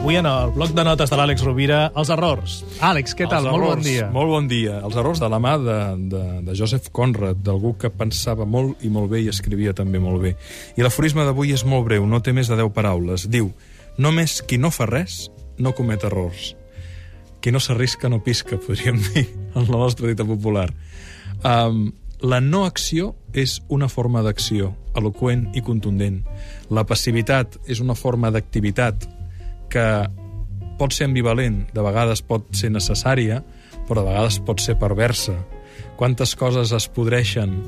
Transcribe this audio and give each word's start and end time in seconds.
Avui 0.00 0.16
en 0.16 0.24
el 0.24 0.50
bloc 0.56 0.70
de 0.72 0.80
notes 0.80 1.10
de 1.12 1.16
l'Àlex 1.20 1.42
Rovira, 1.44 1.78
els 2.00 2.08
errors. 2.08 2.54
Àlex, 2.80 3.12
què 3.12 3.26
tal? 3.28 3.44
Els 3.44 3.52
Molt 3.52 3.66
bon 3.66 3.72
errors, 3.74 3.84
dia. 3.84 4.06
Molt 4.14 4.30
bon 4.32 4.46
dia. 4.48 4.78
Els 4.80 4.96
errors 4.96 5.20
de 5.20 5.28
la 5.28 5.36
mà 5.44 5.52
de, 5.60 5.76
de, 6.08 6.22
de 6.46 6.54
Joseph 6.56 6.88
Conrad, 6.96 7.42
d'algú 7.44 7.74
que 7.76 7.90
pensava 7.92 8.46
molt 8.48 8.80
i 8.80 8.88
molt 8.88 9.12
bé 9.12 9.20
i 9.20 9.28
escrivia 9.28 9.74
també 9.76 10.00
molt 10.00 10.24
bé. 10.24 10.32
I 10.80 10.86
l'aforisme 10.86 11.28
d'avui 11.28 11.52
és 11.52 11.66
molt 11.68 11.84
breu, 11.90 12.08
no 12.08 12.22
té 12.24 12.32
més 12.32 12.48
de 12.48 12.56
10 12.56 12.72
paraules. 12.72 13.28
Diu, 13.28 13.52
només 14.00 14.38
qui 14.40 14.56
no 14.56 14.72
fa 14.72 14.88
res 14.88 15.26
no 15.60 15.74
comet 15.76 16.08
errors. 16.08 16.54
Qui 17.44 17.52
no 17.52 17.60
s'arrisca 17.60 18.08
no 18.08 18.22
pisca, 18.24 18.56
podríem 18.64 19.04
dir, 19.12 19.28
en 19.52 19.68
la 19.68 19.84
nostra 19.84 20.08
dita 20.08 20.24
popular. 20.24 20.70
Um, 21.44 21.90
la 22.24 22.40
no 22.40 22.64
acció 22.64 23.18
és 23.36 23.60
una 23.68 23.92
forma 23.92 24.24
d'acció, 24.24 24.72
eloqüent 24.96 25.50
i 25.52 25.60
contundent. 25.60 26.22
La 26.72 26.88
passivitat 26.88 27.60
és 27.68 27.84
una 27.84 28.00
forma 28.00 28.32
d'activitat 28.32 29.19
que 29.70 29.86
pot 30.80 30.94
ser 30.96 31.08
ambivalent, 31.08 31.64
de 31.74 31.84
vegades 31.84 32.22
pot 32.26 32.48
ser 32.56 32.72
necessària, 32.72 33.42
però 33.88 34.02
de 34.02 34.10
vegades 34.10 34.40
pot 34.46 34.62
ser 34.62 34.78
perversa. 34.80 35.36
Quantes 36.00 36.34
coses 36.38 36.72
es 36.72 36.88
podreixen 36.88 37.58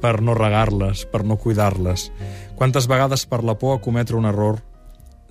per 0.00 0.20
no 0.24 0.36
regar-les, 0.36 1.04
per 1.10 1.24
no 1.24 1.38
cuidar-les. 1.40 2.10
Quantes 2.56 2.88
vegades 2.88 3.26
per 3.28 3.42
la 3.44 3.56
por 3.58 3.76
a 3.76 3.82
cometre 3.82 4.16
un 4.16 4.28
error 4.28 4.62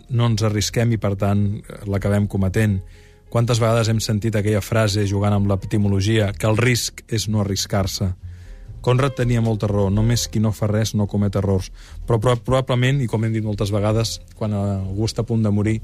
no 0.09 0.27
ens 0.29 0.43
arrisquem 0.45 0.93
i, 0.93 1.01
per 1.01 1.15
tant, 1.17 1.47
l'acabem 1.89 2.27
cometent. 2.29 2.79
Quantes 3.33 3.59
vegades 3.59 3.89
hem 3.89 3.99
sentit 4.03 4.35
aquella 4.37 4.61
frase, 4.61 5.07
jugant 5.09 5.33
amb 5.33 5.49
l'etimologia, 5.49 6.31
que 6.33 6.47
el 6.49 6.59
risc 6.61 7.01
és 7.09 7.27
no 7.27 7.41
arriscar-se. 7.41 8.11
Conrad 8.85 9.15
tenia 9.17 9.41
molta 9.41 9.65
raó, 9.65 9.87
només 9.89 10.27
qui 10.29 10.37
no 10.37 10.51
fa 10.53 10.67
res 10.69 10.91
no 10.93 11.07
comet 11.09 11.33
errors. 11.39 11.71
Però 12.05 12.19
probablement, 12.21 12.99
i 13.01 13.07
com 13.09 13.23
hem 13.25 13.33
dit 13.33 13.41
moltes 13.41 13.71
vegades, 13.73 14.19
quan 14.37 14.53
algú 14.53 15.07
està 15.09 15.23
a 15.23 15.25
punt 15.25 15.41
de 15.41 15.49
morir 15.49 15.79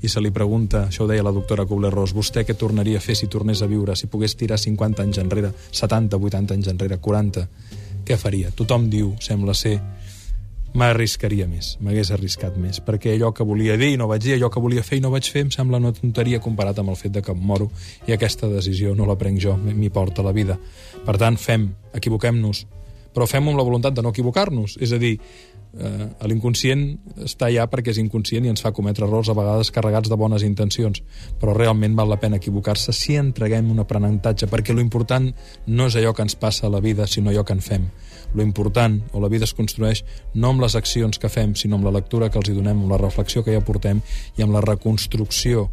i 0.00 0.08
se 0.08 0.22
li 0.24 0.32
pregunta, 0.32 0.86
això 0.88 1.04
ho 1.04 1.10
deia 1.10 1.26
la 1.26 1.34
doctora 1.36 1.66
Kubler-Ross, 1.68 2.14
vostè 2.16 2.46
què 2.48 2.56
tornaria 2.56 2.96
a 2.96 3.04
fer 3.04 3.18
si 3.20 3.28
tornés 3.28 3.60
a 3.60 3.68
viure, 3.68 3.92
si 3.92 4.08
pogués 4.08 4.38
tirar 4.40 4.56
50 4.56 5.04
anys 5.04 5.20
enrere, 5.20 5.52
70, 5.68 6.16
80 6.16 6.56
anys 6.56 6.72
enrere, 6.72 6.96
40, 6.96 7.44
què 8.08 8.16
faria? 8.16 8.54
Tothom 8.56 8.88
diu, 8.88 9.12
sembla 9.20 9.52
ser, 9.52 9.76
m'arriscaria 10.76 11.46
més, 11.48 11.74
m'hagués 11.80 12.10
arriscat 12.12 12.56
més, 12.60 12.82
perquè 12.84 13.14
allò 13.14 13.32
que 13.34 13.46
volia 13.48 13.78
dir 13.80 13.94
no 13.96 14.08
vaig 14.10 14.22
dir, 14.24 14.34
allò 14.36 14.50
que 14.52 14.60
volia 14.60 14.84
fer 14.84 15.00
i 15.00 15.04
no 15.04 15.10
vaig 15.14 15.28
fer 15.32 15.46
em 15.46 15.52
sembla 15.54 15.80
una 15.80 15.94
tonteria 15.96 16.40
comparat 16.44 16.78
amb 16.82 16.92
el 16.92 17.00
fet 17.00 17.14
de 17.16 17.22
que 17.24 17.32
em 17.32 17.40
moro 17.40 17.70
i 18.06 18.12
aquesta 18.12 18.50
decisió 18.52 18.94
no 18.94 19.08
la 19.08 19.16
prenc 19.16 19.40
jo, 19.40 19.56
m'hi 19.56 19.90
porta 19.90 20.24
la 20.26 20.34
vida. 20.36 20.58
Per 21.06 21.16
tant, 21.20 21.38
fem, 21.40 21.70
equivoquem-nos, 21.96 22.66
però 23.16 23.28
fem 23.30 23.48
amb 23.48 23.56
la 23.56 23.64
voluntat 23.64 23.96
de 23.96 24.04
no 24.04 24.12
equivocar-nos, 24.12 24.76
és 24.84 24.92
a 24.92 25.00
dir, 25.00 25.14
eh, 25.80 26.08
l'inconscient 26.28 26.82
està 27.24 27.48
allà 27.48 27.64
perquè 27.72 27.94
és 27.94 28.00
inconscient 28.02 28.44
i 28.44 28.52
ens 28.52 28.64
fa 28.64 28.74
cometre 28.76 29.06
errors 29.06 29.30
a 29.30 29.36
vegades 29.38 29.72
carregats 29.72 30.12
de 30.12 30.18
bones 30.20 30.44
intencions, 30.44 31.02
però 31.40 31.54
realment 31.56 31.96
val 31.96 32.12
la 32.12 32.20
pena 32.20 32.36
equivocar-se 32.36 32.92
si 32.92 33.16
entreguem 33.16 33.70
un 33.72 33.80
aprenentatge, 33.80 34.50
perquè 34.52 34.76
lo 34.76 34.84
important 34.84 35.32
no 35.66 35.88
és 35.88 35.96
allò 35.96 36.12
que 36.12 36.26
ens 36.26 36.36
passa 36.36 36.66
a 36.66 36.72
la 36.72 36.84
vida, 36.84 37.06
sinó 37.06 37.32
allò 37.32 37.44
que 37.44 37.56
en 37.56 37.64
fem. 37.64 37.88
Lo 38.36 38.42
important, 38.44 39.00
o 39.16 39.20
la 39.20 39.28
vida 39.32 39.44
es 39.48 39.54
construeix, 39.56 40.04
no 40.34 40.50
amb 40.52 40.60
les 40.60 40.74
accions 40.76 41.18
que 41.18 41.30
fem, 41.32 41.54
sinó 41.56 41.78
amb 41.80 41.86
la 41.88 41.94
lectura 41.96 42.28
que 42.30 42.36
els 42.38 42.50
hi 42.50 42.54
donem, 42.54 42.82
amb 42.84 42.92
la 42.92 42.98
reflexió 43.00 43.42
que 43.42 43.54
hi 43.54 43.56
aportem 43.56 44.02
i 44.36 44.42
amb 44.44 44.52
la 44.52 44.60
reconstrucció 44.60 45.70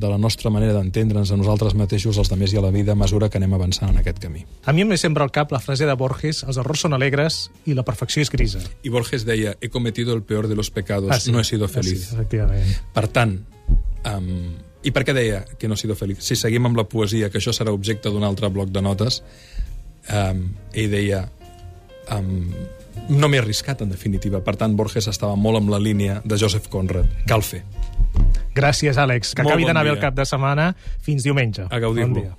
de 0.00 0.08
la 0.08 0.16
nostra 0.16 0.48
manera 0.48 0.72
d'entendre'ns 0.72 1.28
a 1.34 1.36
nosaltres 1.36 1.74
mateixos, 1.76 2.16
els 2.16 2.30
demés 2.30 2.54
i 2.54 2.56
a 2.56 2.62
la 2.64 2.70
vida, 2.72 2.92
a 2.92 2.96
mesura 2.96 3.28
que 3.28 3.36
anem 3.36 3.52
avançant 3.52 3.90
en 3.92 3.98
aquest 4.00 4.18
camí. 4.22 4.46
A 4.64 4.72
mi 4.72 4.80
em 4.80 4.88
ve 4.88 4.96
sempre 4.96 5.22
al 5.26 5.30
cap 5.34 5.52
la 5.52 5.60
frase 5.60 5.84
de 5.84 5.92
Borges, 5.98 6.40
els 6.48 6.56
errors 6.62 6.80
són 6.86 6.94
alegres 6.96 7.50
i 7.68 7.74
la 7.76 7.84
perfecció 7.84 8.22
és 8.24 8.30
grisa. 8.32 8.62
I 8.82 8.88
Borges 8.88 9.26
deia, 9.28 9.56
he 9.60 9.68
cometido 9.68 10.14
el 10.14 10.22
peor 10.22 10.48
de 10.48 10.56
los 10.56 10.70
pecados, 10.70 11.10
Ah, 11.12 11.20
sí. 11.20 11.30
no 11.32 11.40
he 11.40 11.44
sido 11.44 11.66
Ah, 11.66 11.68
feliz. 11.68 12.06
sí, 12.08 12.14
efectivament. 12.14 12.64
Per 12.94 13.08
tant, 13.08 13.36
um, 14.16 14.54
i 14.82 14.90
per 14.90 15.04
què 15.04 15.12
deia 15.12 15.44
que 15.58 15.68
no 15.68 15.74
he 15.74 15.76
sido 15.76 15.94
feliz? 15.96 16.22
Si 16.24 16.34
seguim 16.36 16.64
amb 16.64 16.78
la 16.80 16.84
poesia, 16.88 17.28
que 17.28 17.36
això 17.42 17.52
serà 17.52 17.74
objecte 17.74 18.08
d'un 18.08 18.24
altre 18.24 18.48
bloc 18.48 18.70
de 18.70 18.80
notes, 18.80 19.22
um, 20.08 20.46
ell 20.72 20.90
deia 20.90 21.26
um, 22.16 22.50
no 23.10 23.30
m'he 23.30 23.40
arriscat, 23.42 23.82
en 23.82 23.90
definitiva. 23.92 24.42
Per 24.44 24.56
tant, 24.60 24.76
Borges 24.78 25.08
estava 25.10 25.36
molt 25.36 25.62
amb 25.62 25.72
la 25.72 25.80
línia 25.82 26.20
de 26.24 26.38
Joseph 26.40 26.68
Conrad. 26.72 27.08
Cal 27.30 27.42
fer. 27.46 27.64
Gràcies, 28.54 28.98
Àlex. 28.98 29.34
Que 29.34 29.44
Molt 29.46 29.54
acabi 29.54 29.66
bon 29.66 29.72
d'anar 29.72 29.86
bé 29.86 29.94
el 29.94 30.02
cap 30.02 30.14
de 30.16 30.26
setmana. 30.26 30.72
Fins 31.06 31.26
diumenge. 31.26 31.66
A 31.70 31.82
gaudir-lo. 31.82 32.14
Bon 32.14 32.22
dia. 32.22 32.36